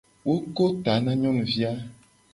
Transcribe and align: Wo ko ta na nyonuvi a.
Wo 0.27 0.35
ko 0.55 0.63
ta 0.83 0.93
na 1.03 1.11
nyonuvi 1.19 1.61
a. 1.71 1.73